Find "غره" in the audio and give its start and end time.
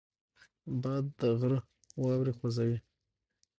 1.39-1.59